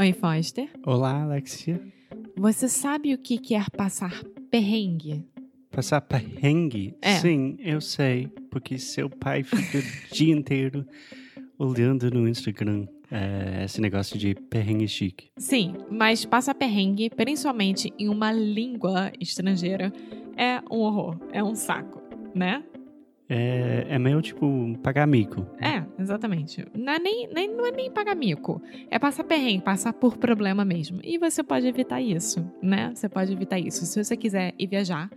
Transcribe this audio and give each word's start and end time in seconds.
Oi, 0.00 0.14
Foster. 0.14 0.66
Olá, 0.86 1.24
Alexia. 1.24 1.78
Você 2.34 2.70
sabe 2.70 3.12
o 3.12 3.18
que 3.18 3.36
quer 3.36 3.68
passar 3.68 4.24
perrengue? 4.50 5.22
Passar 5.70 6.00
perrengue? 6.00 6.96
É. 7.02 7.16
Sim, 7.16 7.58
eu 7.58 7.82
sei, 7.82 8.26
porque 8.50 8.78
seu 8.78 9.10
pai 9.10 9.42
fica 9.42 9.76
o 9.76 9.82
dia 10.10 10.32
inteiro 10.34 10.86
olhando 11.58 12.10
no 12.10 12.26
Instagram 12.26 12.86
é, 13.10 13.64
esse 13.66 13.78
negócio 13.78 14.18
de 14.18 14.34
perrengue 14.34 14.88
chique. 14.88 15.28
Sim, 15.36 15.74
mas 15.90 16.24
passar 16.24 16.54
perrengue, 16.54 17.10
principalmente 17.10 17.92
em 17.98 18.08
uma 18.08 18.32
língua 18.32 19.12
estrangeira, 19.20 19.92
é 20.34 20.62
um 20.70 20.78
horror, 20.78 21.18
é 21.30 21.44
um 21.44 21.54
saco, 21.54 22.00
né? 22.34 22.64
É, 23.32 23.86
é 23.88 23.98
meio 23.98 24.20
tipo 24.20 24.76
pagar 24.82 25.06
mico. 25.06 25.46
É, 25.60 25.84
exatamente. 26.02 26.66
Não 26.74 26.92
é 26.92 26.98
nem, 26.98 27.28
nem, 27.32 27.48
não 27.48 27.64
é 27.64 27.70
nem 27.70 27.88
pagar 27.88 28.16
mico. 28.16 28.60
É 28.90 28.98
passar 28.98 29.22
perrengue, 29.22 29.62
passar 29.62 29.92
por 29.92 30.16
problema 30.16 30.64
mesmo. 30.64 30.98
E 31.04 31.16
você 31.16 31.40
pode 31.44 31.64
evitar 31.64 32.00
isso, 32.00 32.44
né? 32.60 32.90
Você 32.92 33.08
pode 33.08 33.32
evitar 33.32 33.60
isso. 33.60 33.86
Se 33.86 34.02
você 34.02 34.16
quiser 34.16 34.52
ir 34.58 34.66
viajar 34.66 35.08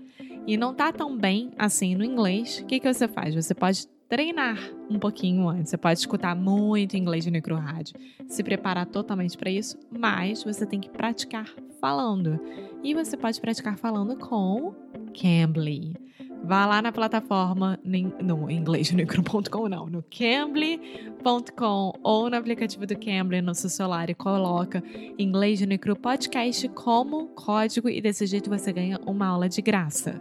e 0.45 0.55
não 0.55 0.75
tá 0.75 0.91
tão 0.93 1.17
bem 1.17 1.51
assim 1.57 1.95
no 1.95 2.03
inglês, 2.03 2.59
o 2.59 2.65
que, 2.67 2.79
que 2.79 2.93
você 2.93 3.07
faz? 3.07 3.33
Você 3.33 3.55
pode 3.55 3.87
treinar 4.07 4.59
um 4.87 4.99
pouquinho 4.99 5.49
antes. 5.49 5.71
Você 5.71 5.77
pode 5.77 5.97
escutar 5.97 6.35
muito 6.35 6.95
inglês 6.95 7.25
no 7.25 7.31
micro 7.31 7.55
rádio, 7.55 7.95
se 8.27 8.43
preparar 8.43 8.85
totalmente 8.85 9.35
para 9.35 9.49
isso, 9.49 9.75
mas 9.89 10.43
você 10.43 10.67
tem 10.67 10.79
que 10.79 10.89
praticar 10.89 11.51
falando. 11.81 12.39
E 12.83 12.93
você 12.93 13.17
pode 13.17 13.41
praticar 13.41 13.75
falando 13.75 14.15
com 14.15 14.75
Cambly. 15.19 15.95
Vá 16.43 16.65
lá 16.65 16.81
na 16.81 16.91
plataforma, 16.91 17.79
no 17.83 18.51
inglêsnecro.com 18.51 19.69
não, 19.69 19.85
no 19.85 20.03
cambly.com 20.03 21.93
ou 22.03 22.29
no 22.29 22.35
aplicativo 22.35 22.85
do 22.85 22.97
Cambly 22.99 23.41
no 23.41 23.55
seu 23.55 23.69
celular 23.69 24.09
e 24.09 24.13
coloca 24.13 24.83
Inglês 25.17 25.61
Necro 25.61 25.95
Podcast 25.95 26.67
como 26.69 27.27
código 27.27 27.87
e 27.87 28.01
desse 28.01 28.25
jeito 28.25 28.49
você 28.49 28.73
ganha 28.73 28.99
uma 29.05 29.27
aula 29.27 29.47
de 29.47 29.61
graça. 29.61 30.19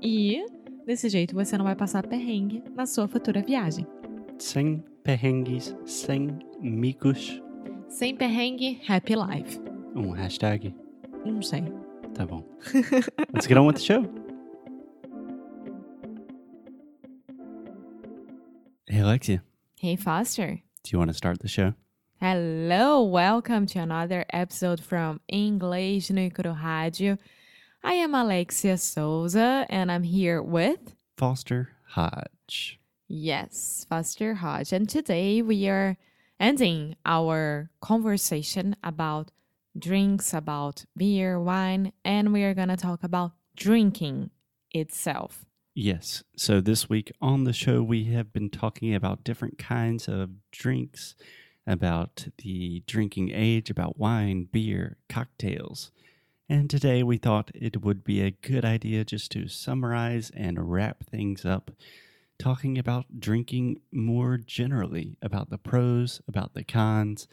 E 0.00 0.42
desse 0.86 1.10
jeito 1.10 1.34
você 1.34 1.58
não 1.58 1.66
vai 1.66 1.76
passar 1.76 2.06
perrengue 2.06 2.64
na 2.74 2.86
sua 2.86 3.06
futura 3.06 3.42
viagem. 3.42 3.86
Sem 4.38 4.82
perrengues, 5.04 5.76
sem 5.84 6.30
micos. 6.62 7.42
Sem 7.88 8.16
perrengue, 8.16 8.80
happy 8.88 9.14
life. 9.14 9.60
Um 9.94 10.12
hashtag. 10.12 10.74
Não 11.26 11.42
sei. 11.42 11.62
Tá 12.14 12.24
bom. 12.24 12.42
Let's 13.34 13.46
get 13.46 13.58
on 13.58 13.66
with 13.66 13.74
the 13.74 13.80
show. 13.80 14.02
Hey, 19.02 19.08
Alexia, 19.08 19.42
Hey 19.80 19.96
Foster. 19.96 20.62
do 20.84 20.90
you 20.92 20.96
want 20.96 21.10
to 21.10 21.16
start 21.16 21.40
the 21.40 21.48
show? 21.48 21.74
Hello, 22.20 23.02
welcome 23.02 23.66
to 23.66 23.80
another 23.80 24.24
episode 24.32 24.80
from 24.80 25.20
English 25.26 26.08
no 26.10 26.22
Micro 26.22 26.54
Rádio. 26.54 27.18
I 27.82 27.94
am 27.94 28.14
Alexia 28.14 28.78
Souza 28.78 29.66
and 29.68 29.90
I'm 29.90 30.04
here 30.04 30.40
with 30.40 30.94
Foster 31.16 31.70
Hodge. 31.88 32.78
Yes, 33.08 33.84
Foster 33.88 34.34
Hodge. 34.34 34.72
And 34.72 34.88
today 34.88 35.42
we 35.42 35.66
are 35.66 35.96
ending 36.38 36.94
our 37.04 37.70
conversation 37.80 38.76
about 38.84 39.32
drinks, 39.76 40.32
about 40.32 40.84
beer, 40.96 41.40
wine, 41.40 41.92
and 42.04 42.32
we 42.32 42.44
are 42.44 42.54
going 42.54 42.68
to 42.68 42.76
talk 42.76 43.02
about 43.02 43.32
drinking 43.56 44.30
itself. 44.70 45.44
Yes. 45.74 46.22
So 46.36 46.60
this 46.60 46.88
week 46.90 47.12
on 47.20 47.44
the 47.44 47.52
show, 47.52 47.82
we 47.82 48.04
have 48.04 48.32
been 48.32 48.50
talking 48.50 48.94
about 48.94 49.24
different 49.24 49.56
kinds 49.56 50.06
of 50.06 50.30
drinks, 50.50 51.14
about 51.66 52.26
the 52.38 52.82
drinking 52.86 53.30
age, 53.32 53.70
about 53.70 53.98
wine, 53.98 54.48
beer, 54.52 54.98
cocktails. 55.08 55.90
And 56.46 56.68
today 56.68 57.02
we 57.02 57.16
thought 57.16 57.50
it 57.54 57.80
would 57.80 58.04
be 58.04 58.20
a 58.20 58.32
good 58.32 58.66
idea 58.66 59.04
just 59.04 59.32
to 59.32 59.48
summarize 59.48 60.30
and 60.36 60.70
wrap 60.70 61.04
things 61.04 61.46
up, 61.46 61.70
talking 62.38 62.76
about 62.76 63.18
drinking 63.18 63.80
more 63.90 64.36
generally, 64.36 65.16
about 65.22 65.48
the 65.48 65.56
pros, 65.56 66.20
about 66.28 66.52
the 66.52 66.64
cons, 66.64 67.28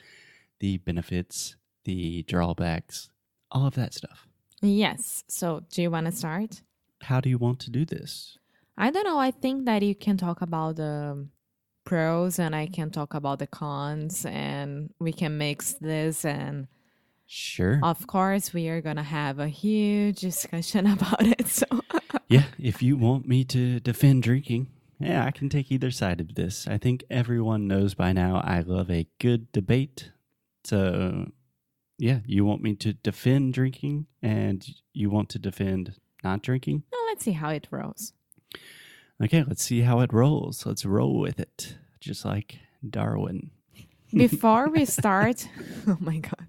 the 0.61 0.77
benefits, 0.77 1.57
the 1.83 2.23
drawbacks, 2.23 3.09
all 3.51 3.65
of 3.67 3.75
that 3.75 3.93
stuff. 3.93 4.27
Yes. 4.61 5.25
So, 5.27 5.63
do 5.69 5.81
you 5.81 5.91
want 5.91 6.05
to 6.05 6.11
start? 6.13 6.61
How 7.01 7.21
do 7.21 7.29
you 7.29 7.37
want 7.37 7.59
to 7.61 7.69
do 7.69 7.85
this? 7.85 8.37
I 8.77 8.91
don't 8.91 9.03
know. 9.03 9.19
I 9.19 9.31
think 9.31 9.65
that 9.65 9.83
you 9.83 9.95
can 9.95 10.17
talk 10.17 10.41
about 10.41 10.77
the 10.77 11.27
pros 11.85 12.39
and 12.39 12.55
I 12.55 12.67
can 12.67 12.91
talk 12.91 13.13
about 13.13 13.39
the 13.39 13.47
cons 13.47 14.25
and 14.25 14.93
we 14.99 15.11
can 15.11 15.37
mix 15.37 15.73
this 15.73 16.23
and 16.25 16.67
Sure. 17.31 17.79
of 17.83 18.07
course 18.07 18.53
we 18.53 18.69
are 18.69 18.81
going 18.81 18.95
to 18.95 19.03
have 19.03 19.37
a 19.39 19.47
huge 19.47 20.19
discussion 20.19 20.87
about 20.95 21.25
it. 21.25 21.47
So 21.47 21.65
Yeah, 22.27 22.45
if 22.59 22.81
you 22.83 22.95
want 22.97 23.27
me 23.27 23.43
to 23.45 23.79
defend 23.79 24.23
drinking, 24.23 24.67
yeah, 24.99 25.25
I 25.25 25.31
can 25.31 25.49
take 25.49 25.71
either 25.71 25.89
side 25.91 26.21
of 26.21 26.35
this. 26.35 26.67
I 26.67 26.77
think 26.77 27.03
everyone 27.09 27.67
knows 27.67 27.95
by 27.95 28.13
now 28.13 28.41
I 28.43 28.59
love 28.61 28.91
a 28.91 29.07
good 29.19 29.51
debate. 29.51 30.11
So, 30.63 31.31
yeah, 31.97 32.19
you 32.25 32.45
want 32.45 32.61
me 32.61 32.75
to 32.75 32.93
defend 32.93 33.53
drinking 33.53 34.07
and 34.21 34.63
you 34.93 35.09
want 35.09 35.29
to 35.29 35.39
defend 35.39 35.95
not 36.23 36.41
drinking? 36.41 36.83
well, 36.91 37.05
let's 37.07 37.23
see 37.23 37.31
how 37.31 37.49
it 37.49 37.67
rolls. 37.71 38.13
Okay, 39.21 39.43
let's 39.45 39.63
see 39.63 39.81
how 39.81 39.99
it 39.99 40.13
rolls. 40.13 40.65
Let's 40.65 40.85
roll 40.85 41.19
with 41.19 41.39
it, 41.39 41.75
just 41.99 42.23
like 42.23 42.59
Darwin. 42.87 43.51
Before 44.13 44.69
we 44.69 44.85
start, 44.85 45.47
oh 45.87 45.97
my 45.99 46.17
god. 46.17 46.47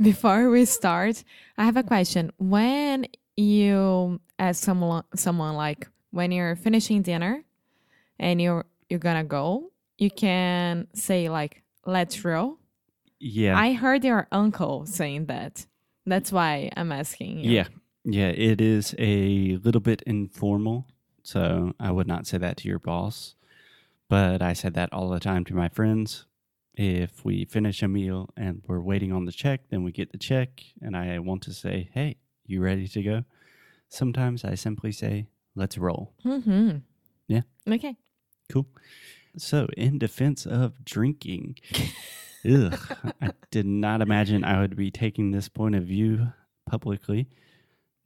Before 0.00 0.48
we 0.48 0.64
start, 0.64 1.24
I 1.58 1.64
have 1.64 1.76
a 1.76 1.82
question. 1.82 2.32
When 2.38 3.06
you 3.36 4.20
ask 4.38 4.62
someone 4.62 5.04
someone 5.14 5.54
like 5.56 5.88
when 6.10 6.30
you're 6.32 6.56
finishing 6.56 7.02
dinner 7.02 7.44
and 8.18 8.40
you're 8.40 8.64
you're 8.88 8.98
going 8.98 9.16
to 9.16 9.24
go, 9.24 9.72
you 9.98 10.10
can 10.10 10.86
say 10.94 11.28
like 11.28 11.62
let's 11.84 12.24
roll. 12.24 12.58
Yeah. 13.18 13.58
I 13.58 13.72
heard 13.72 14.04
your 14.04 14.26
uncle 14.32 14.86
saying 14.86 15.26
that. 15.26 15.66
That's 16.06 16.32
why 16.32 16.70
I'm 16.76 16.90
asking 16.92 17.38
you. 17.40 17.50
Yeah. 17.52 17.68
Yeah, 18.04 18.28
it 18.28 18.60
is 18.60 18.94
a 18.98 19.58
little 19.62 19.80
bit 19.80 20.02
informal. 20.06 20.86
So 21.22 21.72
I 21.78 21.92
would 21.92 22.08
not 22.08 22.26
say 22.26 22.38
that 22.38 22.56
to 22.58 22.68
your 22.68 22.78
boss. 22.78 23.34
But 24.08 24.42
I 24.42 24.52
said 24.52 24.74
that 24.74 24.92
all 24.92 25.08
the 25.08 25.20
time 25.20 25.44
to 25.46 25.54
my 25.54 25.68
friends. 25.68 26.26
If 26.74 27.24
we 27.24 27.44
finish 27.44 27.82
a 27.82 27.88
meal 27.88 28.30
and 28.36 28.62
we're 28.66 28.80
waiting 28.80 29.12
on 29.12 29.24
the 29.24 29.32
check, 29.32 29.60
then 29.70 29.84
we 29.84 29.92
get 29.92 30.12
the 30.12 30.18
check. 30.18 30.62
And 30.80 30.96
I 30.96 31.18
want 31.18 31.42
to 31.44 31.52
say, 31.52 31.90
hey, 31.92 32.16
you 32.46 32.60
ready 32.60 32.88
to 32.88 33.02
go? 33.02 33.24
Sometimes 33.88 34.44
I 34.44 34.54
simply 34.54 34.90
say, 34.92 35.28
let's 35.54 35.78
roll. 35.78 36.12
Mm-hmm. 36.24 36.78
Yeah. 37.28 37.42
Okay. 37.68 37.96
Cool. 38.50 38.66
So, 39.38 39.66
in 39.76 39.98
defense 39.98 40.44
of 40.44 40.84
drinking, 40.84 41.56
ugh, 42.50 42.78
I 43.20 43.30
did 43.50 43.66
not 43.66 44.02
imagine 44.02 44.44
I 44.44 44.60
would 44.60 44.76
be 44.76 44.90
taking 44.90 45.30
this 45.30 45.48
point 45.48 45.74
of 45.74 45.84
view 45.84 46.32
publicly. 46.68 47.28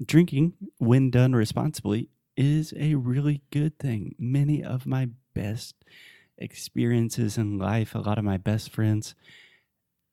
Drinking, 0.04 0.54
when 0.78 1.10
done 1.10 1.34
responsibly, 1.34 2.10
is 2.36 2.74
a 2.76 2.96
really 2.96 3.40
good 3.50 3.78
thing. 3.78 4.14
Many 4.18 4.62
of 4.62 4.86
my 4.86 5.08
best 5.34 5.74
experiences 6.36 7.38
in 7.38 7.58
life, 7.58 7.94
a 7.94 8.00
lot 8.00 8.18
of 8.18 8.24
my 8.24 8.36
best 8.36 8.70
friends, 8.70 9.14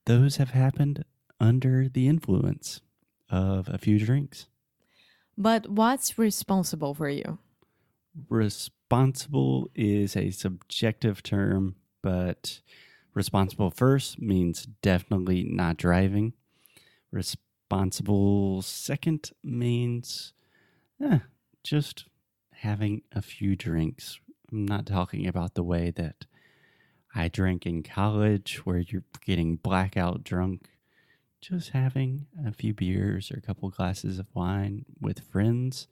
those 0.06 0.36
have 0.36 0.50
happened 0.50 1.04
under 1.38 1.88
the 1.88 2.08
influence 2.08 2.80
of 3.28 3.68
a 3.68 3.78
few 3.78 3.98
drinks. 3.98 4.46
But 5.36 5.68
what's 5.68 6.18
responsible 6.18 6.94
for 6.94 7.08
you? 7.08 7.38
Responsible 8.28 9.70
is 9.74 10.16
a 10.16 10.30
subjective 10.30 11.22
term, 11.22 11.76
but 12.02 12.60
responsible 13.12 13.70
first 13.70 14.20
means 14.20 14.66
definitely 14.82 15.44
not 15.44 15.76
driving. 15.76 16.32
Responsible 17.74 18.62
second 18.62 19.32
means 19.42 20.32
eh, 21.04 21.18
just 21.64 22.04
having 22.52 23.02
a 23.10 23.20
few 23.20 23.56
drinks. 23.56 24.20
I'm 24.52 24.64
not 24.64 24.86
talking 24.86 25.26
about 25.26 25.54
the 25.54 25.64
way 25.64 25.90
that 25.90 26.26
I 27.16 27.26
drank 27.26 27.66
in 27.66 27.82
college, 27.82 28.64
where 28.64 28.78
you're 28.78 29.02
getting 29.26 29.56
blackout 29.56 30.22
drunk. 30.22 30.68
Just 31.40 31.70
having 31.70 32.26
a 32.46 32.52
few 32.52 32.72
beers 32.74 33.32
or 33.32 33.38
a 33.38 33.42
couple 33.42 33.68
glasses 33.70 34.20
of 34.20 34.28
wine 34.34 34.84
with 35.00 35.18
friends. 35.18 35.88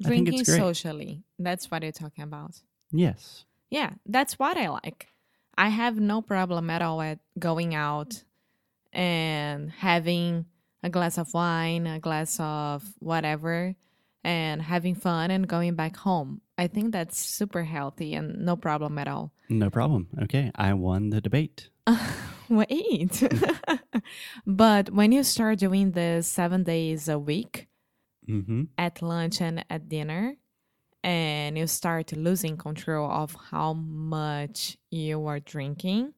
I 0.00 0.08
think 0.08 0.26
Drinking 0.26 0.40
it's 0.42 0.48
great. 0.48 0.60
socially. 0.60 1.24
That's 1.36 1.68
what 1.68 1.82
you're 1.82 1.90
talking 1.90 2.22
about. 2.22 2.60
Yes. 2.92 3.44
Yeah, 3.70 3.94
that's 4.06 4.38
what 4.38 4.56
I 4.56 4.68
like. 4.68 5.08
I 5.56 5.70
have 5.70 5.98
no 5.98 6.22
problem 6.22 6.70
at 6.70 6.80
all 6.80 7.02
at 7.02 7.18
going 7.40 7.74
out 7.74 8.22
and 8.92 9.72
having 9.72 10.46
a 10.82 10.90
glass 10.90 11.18
of 11.18 11.32
wine, 11.34 11.86
a 11.86 11.98
glass 12.00 12.38
of 12.40 12.84
whatever, 13.00 13.74
and 14.24 14.62
having 14.62 14.94
fun 14.94 15.30
and 15.30 15.46
going 15.48 15.74
back 15.74 15.96
home. 15.96 16.40
I 16.56 16.66
think 16.66 16.92
that's 16.92 17.18
super 17.18 17.64
healthy 17.64 18.14
and 18.14 18.44
no 18.44 18.56
problem 18.56 18.98
at 18.98 19.08
all. 19.08 19.32
No 19.48 19.70
problem. 19.70 20.08
Okay. 20.22 20.50
I 20.54 20.74
won 20.74 21.10
the 21.10 21.20
debate. 21.20 21.70
Wait. 22.48 23.22
but 24.46 24.90
when 24.90 25.12
you 25.12 25.22
start 25.22 25.58
doing 25.58 25.92
this 25.92 26.26
seven 26.26 26.62
days 26.64 27.08
a 27.08 27.18
week 27.18 27.66
Mm-hmm. 28.28 28.64
at 28.76 29.00
lunch 29.00 29.40
and 29.40 29.64
at 29.70 29.88
dinner, 29.88 30.36
and 31.02 31.56
you 31.56 31.66
start 31.66 32.12
losing 32.14 32.58
control 32.58 33.10
of 33.10 33.34
how 33.50 33.72
much 33.72 34.76
you 34.90 35.24
are 35.26 35.40
drinking, 35.40 36.12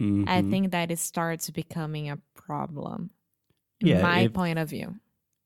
I 0.00 0.42
Mhm. 0.42 0.50
think 0.50 0.70
that 0.72 0.90
it 0.90 0.98
starts 0.98 1.50
becoming 1.50 2.10
a 2.10 2.18
problem. 2.34 3.10
Yeah, 3.82 4.02
my 4.02 4.20
if- 4.20 4.32
point 4.32 4.58
of 4.58 4.68
view. 4.70 4.96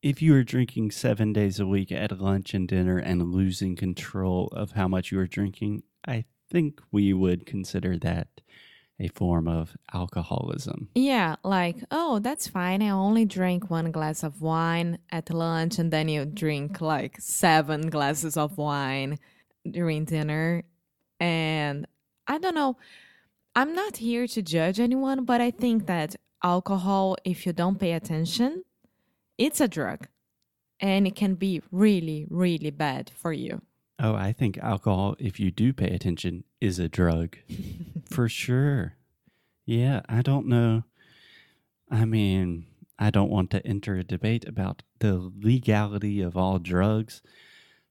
if 0.02 0.22
you 0.22 0.32
were 0.32 0.44
drinking 0.44 0.90
seven 0.92 1.32
days 1.32 1.58
a 1.58 1.66
week 1.66 1.90
at 1.90 2.20
lunch 2.20 2.54
and 2.54 2.68
dinner 2.68 2.98
and 2.98 3.32
losing 3.32 3.74
control 3.76 4.48
of 4.52 4.72
how 4.72 4.86
much 4.88 5.10
you 5.10 5.18
were 5.18 5.26
drinking, 5.26 5.82
I 6.06 6.24
think 6.50 6.80
we 6.92 7.12
would 7.12 7.44
consider 7.46 7.98
that 7.98 8.28
a 9.00 9.08
form 9.08 9.46
of 9.48 9.76
alcoholism. 9.92 10.88
Yeah, 10.94 11.36
like, 11.44 11.76
oh, 11.90 12.18
that's 12.20 12.46
fine. 12.48 12.82
I 12.82 12.90
only 12.90 13.24
drink 13.24 13.68
one 13.68 13.90
glass 13.90 14.22
of 14.22 14.40
wine 14.40 14.98
at 15.10 15.28
lunch, 15.30 15.78
and 15.78 15.90
then 15.92 16.08
you 16.08 16.24
drink 16.24 16.80
like 16.80 17.16
seven 17.20 17.90
glasses 17.90 18.36
of 18.36 18.56
wine 18.56 19.18
during 19.68 20.04
dinner. 20.04 20.62
And 21.20 21.86
I 22.26 22.38
don't 22.38 22.54
know, 22.54 22.76
I'm 23.54 23.74
not 23.74 23.96
here 23.98 24.26
to 24.28 24.40
judge 24.42 24.78
anyone, 24.80 25.24
but 25.24 25.40
I 25.40 25.50
think 25.50 25.86
that 25.86 26.16
alcohol, 26.42 27.16
if 27.24 27.46
you 27.46 27.52
don't 27.52 27.78
pay 27.78 27.92
attention, 27.92 28.64
it's 29.38 29.60
a 29.60 29.68
drug 29.68 30.08
and 30.80 31.06
it 31.06 31.16
can 31.16 31.34
be 31.34 31.62
really, 31.70 32.26
really 32.30 32.70
bad 32.70 33.10
for 33.14 33.32
you. 33.32 33.62
Oh, 33.98 34.14
I 34.14 34.32
think 34.32 34.58
alcohol, 34.58 35.16
if 35.18 35.40
you 35.40 35.50
do 35.50 35.72
pay 35.72 35.88
attention, 35.88 36.44
is 36.60 36.78
a 36.78 36.88
drug. 36.88 37.36
For 38.10 38.28
sure. 38.28 38.94
Yeah, 39.64 40.02
I 40.08 40.20
don't 40.20 40.46
know. 40.46 40.84
I 41.90 42.04
mean, 42.04 42.66
I 42.98 43.10
don't 43.10 43.30
want 43.30 43.50
to 43.52 43.66
enter 43.66 43.96
a 43.96 44.04
debate 44.04 44.46
about 44.46 44.82
the 44.98 45.32
legality 45.40 46.20
of 46.20 46.36
all 46.36 46.58
drugs, 46.58 47.22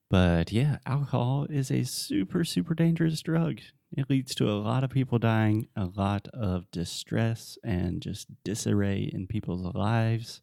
but 0.08 0.52
yeah, 0.52 0.78
alcohol 0.86 1.46
is 1.50 1.70
a 1.70 1.84
super, 1.84 2.44
super 2.44 2.74
dangerous 2.74 3.20
drug. 3.20 3.60
It 3.96 4.10
leads 4.10 4.34
to 4.36 4.50
a 4.50 4.60
lot 4.60 4.84
of 4.84 4.90
people 4.90 5.18
dying, 5.18 5.68
a 5.74 5.86
lot 5.86 6.28
of 6.34 6.70
distress 6.70 7.58
and 7.64 8.02
just 8.02 8.28
disarray 8.44 9.10
in 9.12 9.26
people's 9.26 9.74
lives. 9.74 10.42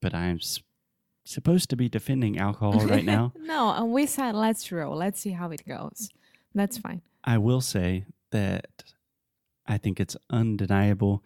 But 0.00 0.14
I'm 0.14 0.36
s- 0.36 0.60
supposed 1.24 1.68
to 1.70 1.76
be 1.76 1.90
defending 1.90 2.38
alcohol 2.38 2.86
right 2.86 3.04
now. 3.04 3.34
no, 3.38 3.70
and 3.70 3.92
we 3.92 4.06
said 4.06 4.34
let's 4.34 4.72
roll. 4.72 4.96
Let's 4.96 5.20
see 5.20 5.32
how 5.32 5.50
it 5.50 5.66
goes. 5.68 6.08
That's 6.54 6.78
fine. 6.78 7.02
I 7.22 7.36
will 7.36 7.60
say 7.60 8.06
that 8.30 8.84
I 9.66 9.76
think 9.76 10.00
it's 10.00 10.16
undeniable. 10.30 11.22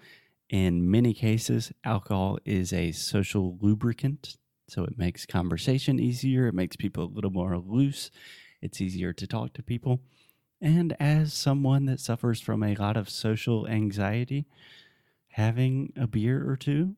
In 0.50 0.90
many 0.90 1.14
cases, 1.14 1.72
alcohol 1.84 2.38
is 2.44 2.72
a 2.72 2.90
social 2.92 3.56
lubricant. 3.60 4.36
So 4.68 4.84
it 4.84 4.98
makes 4.98 5.24
conversation 5.24 6.00
easier, 6.00 6.48
it 6.48 6.54
makes 6.54 6.74
people 6.74 7.04
a 7.04 7.14
little 7.14 7.30
more 7.30 7.56
loose, 7.58 8.10
it's 8.62 8.80
easier 8.80 9.12
to 9.12 9.26
talk 9.26 9.52
to 9.54 9.62
people. 9.62 10.00
And 10.60 10.96
as 10.98 11.32
someone 11.32 11.86
that 11.86 12.00
suffers 12.00 12.40
from 12.40 12.62
a 12.62 12.74
lot 12.74 12.96
of 12.96 13.10
social 13.10 13.66
anxiety, 13.66 14.46
having 15.28 15.92
a 15.96 16.06
beer 16.06 16.48
or 16.48 16.56
two, 16.56 16.96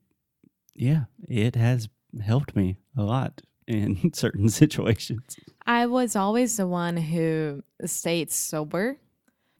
yeah, 0.75 1.05
it 1.29 1.57
has 1.57 1.89
helped 2.25 2.55
me 2.55 2.77
a 2.97 3.03
lot 3.03 3.43
in 3.67 4.13
certain 4.15 4.49
situations. 4.49 5.37
I 5.67 5.87
was 5.87 6.17
always 6.17 6.57
the 6.57 6.67
one 6.67 6.97
who 6.97 7.63
stayed 7.85 8.31
sober 8.31 8.99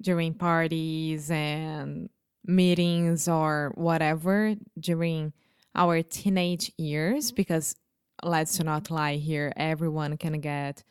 during 0.01 0.35
parties 0.35 1.31
and 1.31 2.09
meetings 2.45 3.29
or 3.29 3.73
whatever 3.75 4.55
during 4.79 5.33
our 5.75 6.03
teenage 6.03 6.71
years 6.79 7.33
because 7.33 7.75
let's 8.23 8.63
not 8.63 8.91
lie 8.91 9.17
here 9.17 9.53
everyone 9.57 10.17
can 10.17 10.41
get 10.41 10.85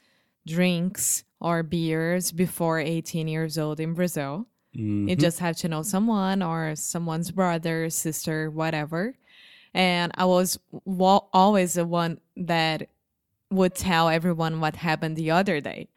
drinks 0.48 1.24
or 1.40 1.64
beers 1.64 2.32
before 2.32 2.80
18 2.80 3.28
years 3.28 3.58
old 3.58 3.80
in 3.80 3.94
Brazil. 3.94 4.48
You 4.72 5.06
Mhm. 5.08 5.20
just 5.20 5.40
have 5.40 5.56
to 5.58 5.68
know 5.70 5.84
someone 5.84 6.42
or 6.42 6.76
someone's 6.76 7.32
brother, 7.32 7.90
sister, 7.90 8.50
whatever. 8.52 9.16
And 9.74 10.12
I 10.16 10.26
was 10.26 10.60
wa- 10.86 11.26
always 11.34 11.74
the 11.74 11.86
one 11.86 12.20
that 12.36 12.90
would 13.52 13.76
tell 13.76 14.10
everyone 14.10 14.60
what 14.60 14.76
happened 14.78 15.16
the 15.16 15.32
other 15.32 15.62
day. 15.62 15.88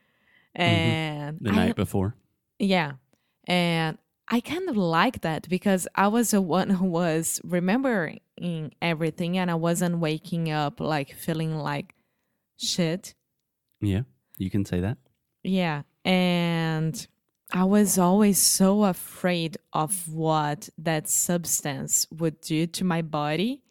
And 0.54 1.38
the 1.40 1.50
I- 1.50 1.54
night 1.66 1.76
before. 1.76 2.14
yeah. 2.58 2.92
And 3.46 3.98
I 4.28 4.40
kind 4.40 4.68
of 4.68 4.76
like 4.76 5.22
that 5.22 5.48
because 5.48 5.88
I 5.94 6.08
was 6.08 6.32
the 6.32 6.42
one 6.42 6.68
who 6.70 6.86
was 6.86 7.40
remembering 7.44 8.20
everything 8.82 9.38
and 9.38 9.50
I 9.50 9.54
wasn't 9.54 9.98
waking 9.98 10.50
up 10.50 10.80
like 10.80 11.14
feeling 11.14 11.56
like 11.56 11.94
shit. 12.58 13.14
Yeah, 13.80 14.02
you 14.38 14.50
can 14.50 14.64
say 14.64 14.80
that. 14.80 14.98
Yeah. 15.42 15.82
And 16.04 17.06
I 17.52 17.64
was 17.64 17.98
always 17.98 18.38
so 18.38 18.84
afraid 18.84 19.56
of 19.72 20.08
what 20.12 20.68
that 20.78 21.08
substance 21.08 22.06
would 22.10 22.40
do 22.40 22.66
to 22.66 22.84
my 22.84 23.02
body. 23.02 23.62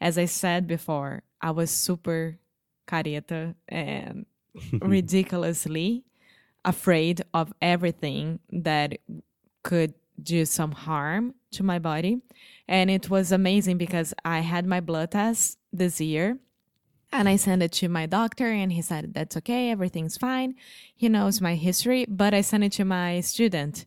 As 0.00 0.18
I 0.18 0.26
said 0.26 0.66
before, 0.66 1.22
I 1.40 1.50
was 1.50 1.70
super 1.70 2.38
careta 2.86 3.54
and 3.68 4.26
ridiculously 4.80 6.04
afraid 6.64 7.22
of 7.32 7.52
everything 7.60 8.40
that 8.50 8.98
could 9.62 9.94
do 10.22 10.44
some 10.44 10.72
harm 10.72 11.34
to 11.52 11.62
my 11.62 11.78
body. 11.78 12.20
And 12.68 12.90
it 12.90 13.10
was 13.10 13.32
amazing 13.32 13.78
because 13.78 14.14
I 14.24 14.40
had 14.40 14.66
my 14.66 14.80
blood 14.80 15.12
test 15.12 15.58
this 15.72 16.00
year 16.00 16.38
and 17.12 17.28
I 17.28 17.36
sent 17.36 17.62
it 17.62 17.72
to 17.72 17.88
my 17.88 18.06
doctor 18.06 18.46
and 18.46 18.72
he 18.72 18.82
said, 18.82 19.14
That's 19.14 19.36
okay, 19.38 19.70
everything's 19.70 20.16
fine. 20.16 20.54
He 20.94 21.08
knows 21.08 21.40
my 21.40 21.54
history, 21.54 22.06
but 22.08 22.34
I 22.34 22.40
sent 22.40 22.64
it 22.64 22.72
to 22.72 22.84
my 22.84 23.20
student 23.20 23.86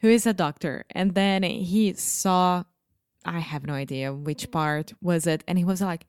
who 0.00 0.08
is 0.08 0.26
a 0.26 0.34
doctor. 0.34 0.84
And 0.90 1.14
then 1.14 1.42
he 1.42 1.94
saw, 1.94 2.64
I 3.24 3.40
have 3.40 3.66
no 3.66 3.74
idea 3.74 4.12
which 4.12 4.50
part 4.50 4.92
was 5.00 5.26
it. 5.26 5.42
And 5.48 5.58
he 5.58 5.64
was 5.64 5.80
like, 5.80 6.06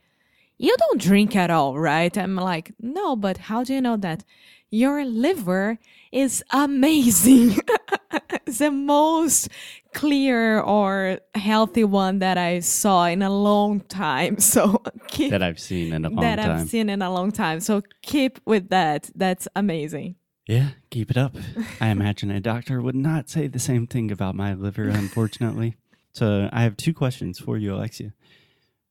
You 0.58 0.76
don't 0.78 1.02
drink 1.02 1.36
at 1.36 1.50
all, 1.50 1.78
right? 1.78 2.18
I'm 2.18 2.36
like, 2.36 2.74
No, 2.80 3.16
but 3.16 3.38
how 3.38 3.64
do 3.64 3.74
you 3.74 3.82
know 3.82 3.98
that? 3.98 4.24
Your 4.72 5.06
liver 5.06 5.80
is 6.12 6.44
amazing. 6.52 7.58
it's 8.46 8.60
the 8.60 8.72
most 8.72 9.50
clear 9.94 10.60
or 10.60 11.20
healthy 11.34 11.84
one 11.84 12.20
that 12.20 12.38
I 12.38 12.60
saw 12.60 13.06
in 13.06 13.22
a 13.22 13.30
long 13.30 13.82
time. 13.82 14.38
So 14.40 14.82
keep 15.08 15.32
that 15.32 15.44
I've 15.44 15.60
seen 15.60 15.94
in 15.94 16.06
a 16.06 16.10
long 16.10 16.22
that 16.22 16.38
time. 16.38 16.52
I've 16.52 16.70
seen 16.70 16.90
in 16.90 17.02
a 17.02 17.12
long 17.12 17.32
time. 17.32 17.60
So 17.60 17.82
keep 18.02 18.40
with 18.46 18.70
that. 18.70 19.10
That's 19.16 19.48
amazing. 19.56 20.16
Yeah, 20.48 20.72
keep 20.92 21.10
it 21.10 21.18
up. 21.18 21.36
I 21.82 21.88
imagine 21.88 22.30
a 22.30 22.40
doctor 22.40 22.82
would 22.82 22.96
not 22.96 23.30
say 23.30 23.48
the 23.48 23.60
same 23.60 23.88
thing 23.88 24.12
about 24.12 24.36
my 24.36 24.54
liver, 24.54 24.88
unfortunately. 24.88 25.76
so 26.12 26.50
I 26.54 26.62
have 26.62 26.78
two 26.78 26.94
questions 26.94 27.40
for 27.40 27.58
you, 27.58 27.74
Alexia. 27.74 28.14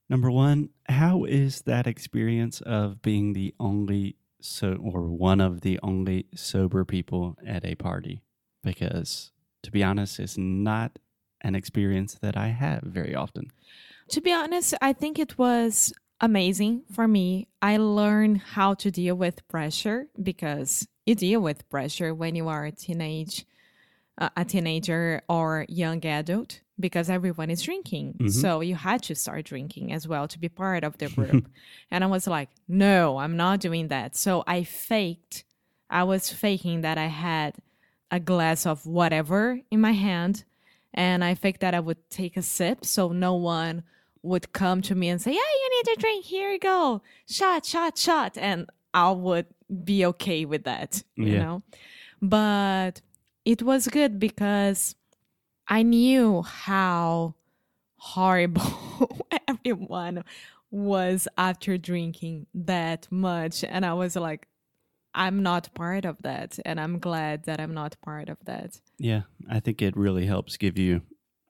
Number 0.08 0.30
one, 0.30 0.70
how 0.88 1.24
is 1.24 1.62
that 1.62 1.86
experience 1.86 2.60
of 2.60 3.02
being 3.02 3.32
the 3.32 3.54
only 3.58 4.16
so 4.40 4.74
or 4.74 5.08
one 5.08 5.40
of 5.40 5.62
the 5.62 5.80
only 5.82 6.26
sober 6.34 6.84
people 6.84 7.36
at 7.46 7.64
a 7.64 7.74
party 7.74 8.20
because 8.62 9.32
to 9.64 9.70
be 9.70 9.82
honest, 9.82 10.20
it's 10.20 10.38
not 10.38 10.98
an 11.40 11.54
experience 11.54 12.14
that 12.20 12.36
I 12.36 12.48
have 12.48 12.82
very 12.82 13.14
often. 13.14 13.50
To 14.10 14.20
be 14.20 14.32
honest, 14.32 14.74
I 14.80 14.92
think 14.92 15.18
it 15.18 15.36
was 15.36 15.92
amazing 16.20 16.82
for 16.92 17.08
me. 17.08 17.48
I 17.60 17.78
learned 17.78 18.38
how 18.38 18.74
to 18.74 18.90
deal 18.90 19.16
with 19.16 19.46
pressure 19.48 20.06
because 20.22 20.86
you 21.06 21.14
deal 21.14 21.40
with 21.40 21.68
pressure 21.68 22.14
when 22.14 22.34
you 22.34 22.48
are 22.48 22.66
a 22.66 22.72
teenage 22.72 23.44
uh, 24.18 24.28
a 24.36 24.44
teenager 24.44 25.20
or 25.28 25.66
young 25.68 26.04
adult 26.06 26.60
because 26.78 27.08
everyone 27.10 27.50
is 27.50 27.62
drinking. 27.62 28.14
Mhm. 28.18 28.30
So 28.30 28.60
you 28.60 28.74
had 28.74 29.02
to 29.04 29.14
start 29.14 29.44
drinking 29.44 29.92
as 29.92 30.06
well 30.08 30.26
to 30.28 30.38
be 30.38 30.48
part 30.48 30.84
of 30.84 30.98
the 30.98 31.08
group. 31.18 31.48
and 31.90 32.02
I 32.04 32.06
was 32.08 32.26
like, 32.26 32.48
no, 32.68 33.18
I'm 33.18 33.36
not 33.36 33.60
doing 33.60 33.88
that. 33.88 34.16
So 34.16 34.42
I 34.46 34.64
faked, 34.64 35.44
I 35.90 36.04
was 36.04 36.30
faking 36.30 36.80
that 36.82 36.98
I 36.98 37.06
had 37.06 37.54
a 38.10 38.18
glass 38.20 38.66
of 38.66 38.86
whatever 38.86 39.60
in 39.70 39.80
my 39.80 39.92
hand. 39.92 40.44
And 40.92 41.24
I 41.24 41.34
faked 41.34 41.60
that 41.60 41.74
I 41.74 41.80
would 41.80 42.08
take 42.10 42.36
a 42.36 42.42
sip 42.42 42.84
so 42.84 43.08
no 43.08 43.34
one 43.34 43.82
would 44.22 44.52
come 44.52 44.80
to 44.82 44.94
me 44.94 45.08
and 45.08 45.20
say, 45.20 45.32
Yeah, 45.32 45.36
you 45.62 45.70
need 45.76 45.94
to 45.94 46.00
drink. 46.00 46.24
Here 46.24 46.50
you 46.52 46.58
go. 46.58 47.02
Shot, 47.28 47.66
shot, 47.66 47.98
shot. 47.98 48.38
And 48.38 48.70
I 48.92 49.10
would 49.10 49.46
be 49.84 50.06
okay 50.06 50.44
with 50.44 50.64
that, 50.64 51.02
you 51.16 51.26
Yeah. 51.26 51.38
know? 51.42 51.62
But 52.22 53.00
it 53.44 53.62
was 53.62 53.88
good 53.88 54.18
because 54.18 54.94
I 55.68 55.82
knew 55.82 56.42
how 56.42 57.34
horrible 57.96 59.26
everyone 59.48 60.24
was 60.70 61.28
after 61.38 61.78
drinking 61.78 62.46
that 62.54 63.06
much. 63.10 63.64
And 63.64 63.86
I 63.86 63.94
was 63.94 64.16
like, 64.16 64.48
I'm 65.14 65.42
not 65.42 65.72
part 65.74 66.04
of 66.04 66.20
that. 66.22 66.58
And 66.64 66.80
I'm 66.80 66.98
glad 66.98 67.44
that 67.44 67.60
I'm 67.60 67.72
not 67.72 67.96
part 68.02 68.28
of 68.28 68.38
that. 68.44 68.80
Yeah, 68.98 69.22
I 69.48 69.60
think 69.60 69.80
it 69.80 69.96
really 69.96 70.26
helps 70.26 70.56
give 70.56 70.78
you 70.78 71.02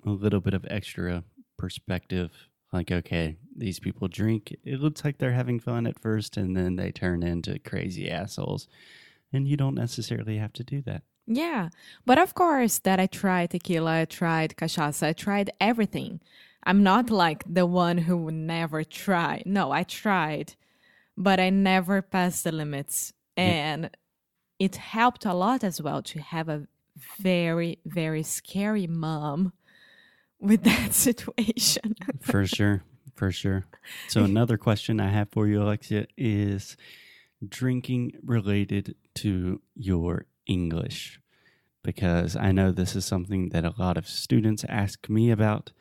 a 0.06 0.10
little 0.10 0.40
bit 0.40 0.54
of 0.54 0.66
extra 0.68 1.24
perspective. 1.56 2.30
Like, 2.72 2.92
okay, 2.92 3.36
these 3.56 3.80
people 3.80 4.08
drink. 4.08 4.54
It 4.64 4.80
looks 4.80 5.04
like 5.04 5.18
they're 5.18 5.32
having 5.32 5.60
fun 5.60 5.86
at 5.86 6.00
first, 6.00 6.36
and 6.36 6.56
then 6.56 6.76
they 6.76 6.90
turn 6.90 7.22
into 7.22 7.58
crazy 7.58 8.10
assholes. 8.10 8.68
And 9.32 9.48
you 9.48 9.56
don't 9.56 9.74
necessarily 9.74 10.36
have 10.38 10.52
to 10.54 10.64
do 10.64 10.82
that. 10.82 11.02
Yeah. 11.26 11.70
But 12.04 12.18
of 12.18 12.34
course, 12.34 12.78
that 12.80 13.00
I 13.00 13.06
tried 13.06 13.50
tequila, 13.50 14.00
I 14.00 14.04
tried 14.04 14.56
cachaça, 14.56 15.08
I 15.08 15.12
tried 15.12 15.50
everything. 15.60 16.20
I'm 16.64 16.82
not 16.82 17.10
like 17.10 17.44
the 17.46 17.66
one 17.66 17.98
who 17.98 18.16
would 18.18 18.34
never 18.34 18.84
try. 18.84 19.42
No, 19.44 19.70
I 19.70 19.82
tried, 19.82 20.54
but 21.16 21.38
I 21.38 21.50
never 21.50 22.02
passed 22.02 22.44
the 22.44 22.52
limits. 22.52 23.12
And 23.36 23.90
it 24.58 24.76
helped 24.76 25.26
a 25.26 25.34
lot 25.34 25.64
as 25.64 25.80
well 25.80 26.02
to 26.02 26.20
have 26.20 26.48
a 26.48 26.66
very, 27.18 27.78
very 27.84 28.22
scary 28.22 28.86
mom 28.86 29.52
with 30.40 30.62
that 30.64 30.94
situation. 31.06 31.96
For 32.20 32.46
sure. 32.46 32.82
For 33.14 33.30
sure. 33.30 33.64
So, 34.08 34.24
another 34.24 34.58
question 34.58 35.00
I 35.00 35.10
have 35.10 35.28
for 35.30 35.46
you, 35.46 35.62
Alexia, 35.62 36.06
is 36.16 36.76
drinking 37.46 38.12
related 38.24 38.96
to 39.16 39.60
your 39.74 40.26
English? 40.46 41.20
Because 41.82 42.34
I 42.36 42.52
know 42.52 42.70
this 42.72 42.96
is 42.96 43.04
something 43.04 43.50
that 43.50 43.64
a 43.64 43.74
lot 43.78 43.96
of 43.96 44.08
students 44.08 44.64
ask 44.68 45.08
me 45.08 45.30
about. 45.30 45.72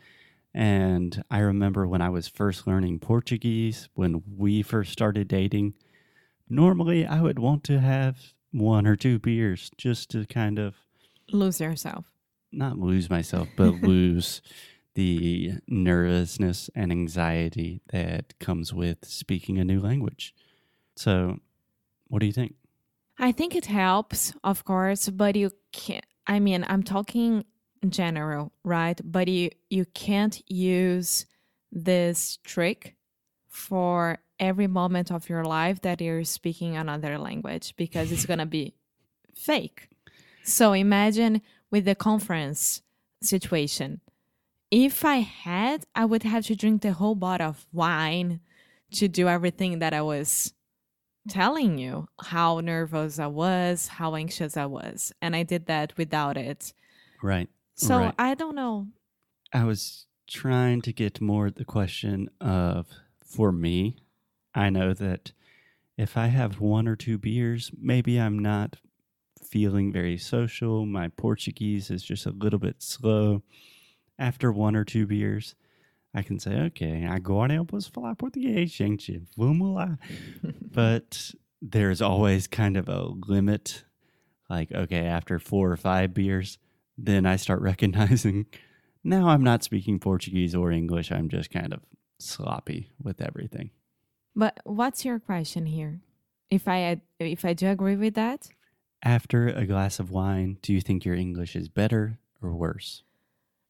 And 0.53 1.24
I 1.32 1.39
remember 1.39 1.88
when 1.88 2.01
I 2.01 2.10
was 2.10 2.27
first 2.27 2.67
learning 2.67 3.00
Portuguese, 3.00 3.89
when 3.96 4.22
we 4.38 4.62
first 4.62 4.91
started 4.91 5.27
dating, 5.27 5.74
normally 6.50 7.05
I 7.05 7.22
would 7.22 7.39
want 7.39 7.63
to 7.65 7.79
have 7.79 8.17
one 8.51 8.86
or 8.86 8.96
two 8.96 9.17
beers 9.17 9.72
just 9.77 10.10
to 10.12 10.25
kind 10.25 10.60
of 10.60 10.75
Lose 11.32 11.60
yourself. 11.60 12.05
not 12.51 12.77
lose 12.77 13.10
myself, 13.10 13.48
but 13.55 13.74
lose 13.82 14.41
the 14.93 15.53
nervousness 15.67 16.70
and 16.75 16.91
anxiety 16.91 17.82
that 17.91 18.38
comes 18.39 18.72
with 18.74 19.05
speaking 19.05 19.58
a 19.58 19.63
new 19.63 19.79
language. 19.79 20.36
So, 20.96 21.39
what 22.10 22.20
do 22.20 22.27
you 22.27 22.32
think? 22.34 22.53
I 23.17 23.32
think 23.32 23.55
it 23.55 23.65
helps, 23.65 24.34
of 24.43 24.65
course, 24.65 25.10
but 25.10 25.36
you 25.36 25.51
can't. 25.72 26.05
I 26.25 26.39
mean, 26.39 26.65
I'm 26.67 26.84
talking 26.84 27.46
in 27.82 27.91
general, 27.91 28.51
right? 28.63 29.00
But 29.03 29.27
you 29.27 29.51
you 29.70 29.86
can't 29.86 30.41
use 30.50 31.25
this 31.72 32.38
trick 32.43 32.96
for 33.48 34.20
every 34.39 34.67
moment 34.67 35.12
of 35.12 35.29
your 35.29 35.46
life 35.46 35.82
that 35.82 36.01
you're 36.01 36.24
speaking 36.24 36.75
another 36.75 37.17
language 37.17 37.75
because 37.75 38.12
it's 38.12 38.25
gonna 38.25 38.46
be 38.46 38.74
fake. 39.36 39.89
So 40.43 40.74
imagine 40.74 41.41
with 41.72 41.86
the 41.86 41.96
conference 41.96 42.82
situation. 43.22 44.01
If 44.72 45.05
I 45.05 45.17
had, 45.17 45.86
I 45.93 46.05
would 46.05 46.24
have 46.24 46.46
to 46.48 46.55
drink 46.55 46.82
the 46.82 46.93
whole 46.93 47.15
bottle 47.15 47.50
of 47.50 47.67
wine 47.72 48.39
to 48.93 49.08
do 49.08 49.27
everything 49.27 49.79
that 49.79 49.93
I 49.93 50.01
was 50.01 50.53
telling 51.27 51.77
you 51.77 52.08
how 52.22 52.60
nervous 52.60 53.20
I 53.20 53.27
was, 53.27 53.88
how 53.88 54.15
anxious 54.15 54.58
I 54.58 54.65
was. 54.65 55.13
And 55.22 55.36
I 55.36 55.44
did 55.44 55.68
that 55.68 55.98
without 55.98 56.38
it. 56.38 56.74
Right. 57.22 57.50
So 57.75 58.00
Right. 58.00 58.13
I 58.20 58.36
don't 58.36 58.56
know. 58.56 58.88
I 59.53 59.63
was 59.63 60.08
trying 60.27 60.82
to 60.82 60.94
get 60.94 61.22
more 61.22 61.48
at 61.48 61.56
the 61.56 61.65
question 61.65 62.30
of 62.42 62.88
for 63.24 63.51
me, 63.51 63.98
I 64.53 64.70
know 64.70 64.94
that 64.94 65.32
if 65.98 66.18
I 66.18 66.27
have 66.27 66.60
one 66.60 66.88
or 66.88 66.96
two 66.96 67.18
beers, 67.18 67.72
maybe 67.80 68.20
I'm 68.20 68.39
not 68.39 68.77
feeling 69.44 69.92
very 69.92 70.18
social. 70.18 70.86
My 70.86 71.10
Portuguese 71.10 71.92
is 71.92 72.03
just 72.03 72.25
a 72.25 72.32
little 72.32 72.60
bit 72.60 72.82
slow. 72.82 73.44
After 74.18 74.51
one 74.51 74.75
or 74.75 74.84
two 74.84 75.06
beers, 75.08 75.56
I 76.13 76.22
can 76.22 76.39
say, 76.39 76.55
okay, 76.67 77.05
agora 77.05 77.53
eu 77.53 77.65
posso 77.65 77.91
falar 77.91 78.15
português, 78.15 78.72
gente. 78.72 79.22
Vamos 79.38 79.75
lá. 79.75 79.98
but 80.72 81.32
there's 81.62 82.01
always 82.01 82.48
kind 82.48 82.77
of 82.77 82.88
a 82.88 83.08
limit. 83.27 83.84
Like, 84.50 84.72
okay, 84.72 85.05
after 85.05 85.39
four 85.39 85.72
or 85.72 85.77
five 85.77 86.13
beers, 86.13 86.60
then 86.98 87.25
I 87.25 87.38
start 87.38 87.62
recognizing 87.72 88.46
now 89.03 89.27
I'm 89.29 89.43
not 89.43 89.63
speaking 89.63 90.00
Portuguese 90.00 90.55
or 90.55 90.72
English. 90.72 91.12
I'm 91.12 91.29
just 91.29 91.50
kind 91.51 91.74
of 91.74 91.82
sloppy 92.20 92.91
with 93.01 93.22
everything. 93.22 93.72
But 94.36 94.60
what's 94.63 95.03
your 95.05 95.20
question 95.20 95.65
here? 95.65 96.01
If 96.50 96.67
I 96.67 97.01
if 97.20 97.46
I 97.46 97.53
do 97.53 97.67
agree 97.67 97.96
with 97.96 98.15
that, 98.15 98.50
After 99.03 99.48
a 99.50 99.65
glass 99.65 100.00
of 100.00 100.12
wine, 100.12 100.58
do 100.62 100.72
you 100.72 100.79
think 100.79 101.03
your 101.03 101.15
English 101.15 101.55
is 101.55 101.67
better 101.67 102.20
or 102.41 102.55
worse? 102.55 103.03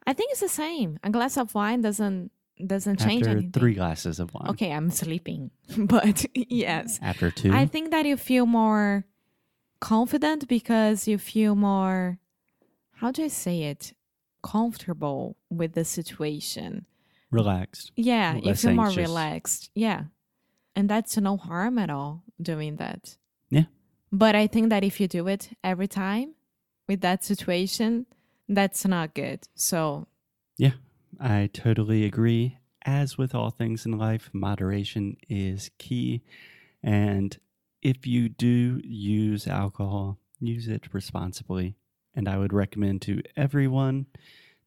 I 0.05 0.13
think 0.13 0.31
it's 0.31 0.41
the 0.41 0.49
same. 0.49 0.99
A 1.03 1.09
glass 1.09 1.37
of 1.37 1.53
wine 1.55 1.81
doesn't 1.81 2.31
doesn't 2.65 2.99
change 2.99 3.23
After 3.23 3.31
anything. 3.31 3.51
three 3.51 3.73
glasses 3.73 4.19
of 4.19 4.33
wine. 4.33 4.49
Okay, 4.49 4.71
I'm 4.71 4.89
sleeping. 4.91 5.51
But 5.77 6.25
yes. 6.35 6.99
After 7.01 7.31
two? 7.31 7.51
I 7.53 7.65
think 7.65 7.91
that 7.91 8.05
you 8.05 8.15
feel 8.17 8.45
more 8.45 9.05
confident 9.79 10.47
because 10.47 11.07
you 11.07 11.17
feel 11.17 11.55
more 11.55 12.19
how 12.97 13.11
do 13.11 13.23
I 13.23 13.27
say 13.27 13.63
it? 13.63 13.93
Comfortable 14.43 15.35
with 15.49 15.73
the 15.73 15.83
situation. 15.83 16.85
relaxed. 17.31 17.91
Yeah, 17.95 18.35
you 18.35 18.41
Less 18.41 18.61
feel 18.61 18.73
more 18.73 18.85
anxious. 18.87 19.07
relaxed. 19.07 19.69
Yeah. 19.73 20.03
And 20.75 20.89
that's 20.89 21.17
no 21.17 21.35
harm 21.37 21.77
at 21.79 21.89
all 21.89 22.23
doing 22.41 22.75
that. 22.77 23.17
Yeah. 23.49 23.65
But 24.11 24.35
I 24.35 24.47
think 24.47 24.69
that 24.69 24.83
if 24.83 24.99
you 25.01 25.07
do 25.07 25.27
it 25.27 25.49
every 25.63 25.87
time 25.87 26.35
with 26.87 27.01
that 27.01 27.23
situation, 27.23 28.05
that's 28.47 28.85
not 28.85 29.13
good. 29.13 29.41
So, 29.55 30.07
Yeah, 30.57 30.73
I 31.19 31.49
totally 31.53 32.05
agree. 32.05 32.57
As 32.85 33.17
with 33.17 33.33
all 33.33 33.49
things 33.49 33.85
in 33.85 33.97
life, 33.97 34.29
moderation 34.33 35.17
is 35.29 35.71
key. 35.77 36.21
And 36.83 37.37
if 37.81 38.05
you 38.05 38.29
do 38.29 38.81
use 38.83 39.47
alcohol, 39.47 40.19
use 40.39 40.67
it 40.67 40.93
responsibly. 40.93 41.75
And 42.13 42.27
I 42.27 42.37
would 42.37 42.53
recommend 42.53 43.01
to 43.03 43.21
everyone 43.35 44.07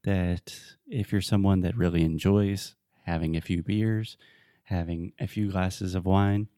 that 0.04 0.58
if 0.86 1.12
you're 1.12 1.20
someone 1.20 1.60
that 1.60 1.76
really 1.76 2.02
enjoys 2.02 2.74
having 3.04 3.36
a 3.36 3.40
few 3.40 3.62
beers, 3.62 4.16
having 4.64 5.12
a 5.18 5.26
few 5.26 5.50
glasses 5.50 5.94
of 5.94 6.06
wine, 6.06 6.48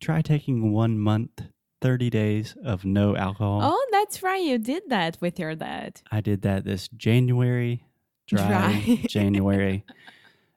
try 0.00 0.22
taking 0.22 0.72
one 0.72 0.98
month, 0.98 1.42
30 1.80 2.10
days 2.10 2.56
of 2.64 2.84
no 2.84 3.16
alcohol. 3.16 3.60
oh, 3.62 3.86
that's 4.08 4.22
right. 4.22 4.42
You 4.42 4.56
did 4.56 4.84
that 4.88 5.18
with 5.20 5.38
your 5.38 5.54
dad. 5.54 6.00
I 6.10 6.22
did 6.22 6.40
that 6.42 6.64
this 6.64 6.88
January, 6.88 7.84
dry, 8.26 8.46
Dry. 8.46 9.00
January. 9.06 9.84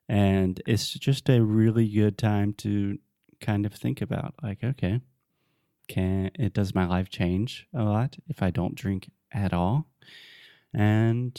And 0.07 0.61
it's 0.65 0.93
just 0.93 1.29
a 1.29 1.41
really 1.43 1.85
good 1.87 2.17
time 2.17 2.53
to 2.59 2.97
kind 3.41 3.65
of 3.65 3.73
think 3.73 4.01
about 4.01 4.35
like, 4.41 4.63
okay, 4.63 5.01
can 5.89 6.31
it 6.39 6.53
does 6.53 6.73
my 6.73 6.85
life 6.87 7.09
change 7.09 7.67
a 7.73 7.83
lot 7.83 8.15
if 8.29 8.41
I 8.41 8.51
don't 8.51 8.75
drink 8.75 9.11
at 9.33 9.51
all? 9.51 9.87
And 10.73 11.37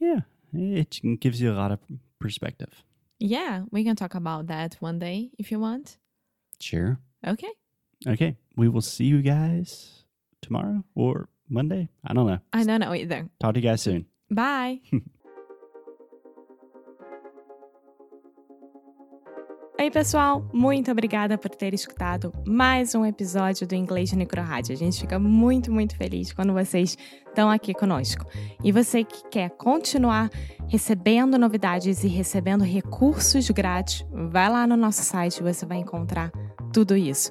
yeah, 0.00 0.20
it 0.54 1.00
gives 1.20 1.42
you 1.42 1.52
a 1.52 1.54
lot 1.54 1.70
of 1.70 1.80
perspective. 2.18 2.82
Yeah, 3.18 3.64
we 3.70 3.84
can 3.84 3.94
talk 3.96 4.14
about 4.14 4.46
that 4.46 4.76
one 4.80 4.98
day 4.98 5.32
if 5.38 5.50
you 5.50 5.60
want. 5.60 5.98
Sure. 6.60 6.98
Okay. 7.26 7.52
Okay. 8.06 8.36
we 8.56 8.68
will 8.68 8.82
see 8.82 9.04
you 9.04 9.20
guys 9.20 10.05
tomorrow 10.42 10.82
or 10.94 11.28
Monday. 11.48 11.88
I 12.04 12.14
don't 12.14 12.26
know. 12.26 12.38
I 12.52 12.64
don't 12.64 12.80
know 12.80 12.94
either. 12.94 13.28
Talk 13.40 13.54
to 13.54 13.60
you 13.60 13.68
guys 13.68 13.80
soon. 13.82 14.06
Bye! 14.30 14.80
Oi, 19.78 19.90
pessoal! 19.90 20.48
Muito 20.54 20.90
obrigada 20.90 21.36
por 21.36 21.50
ter 21.50 21.74
escutado 21.74 22.32
mais 22.46 22.94
um 22.94 23.04
episódio 23.04 23.66
do 23.66 23.74
Inglês 23.74 24.10
no 24.10 24.16
Micro 24.18 24.40
Rádio. 24.40 24.72
A 24.72 24.76
gente 24.76 24.98
fica 24.98 25.18
muito, 25.18 25.70
muito 25.70 25.94
feliz 25.96 26.32
quando 26.32 26.54
vocês 26.54 26.96
estão 27.28 27.50
aqui 27.50 27.74
conosco. 27.74 28.24
E 28.64 28.72
você 28.72 29.04
que 29.04 29.28
quer 29.28 29.50
continuar 29.50 30.30
recebendo 30.66 31.38
novidades 31.38 32.02
e 32.02 32.08
recebendo 32.08 32.64
recursos 32.64 33.50
grátis, 33.50 34.04
vai 34.10 34.48
lá 34.48 34.66
no 34.66 34.78
nosso 34.78 35.02
site 35.02 35.38
e 35.38 35.42
você 35.42 35.66
vai 35.66 35.76
encontrar 35.76 36.32
tudo 36.72 36.96
isso. 36.96 37.30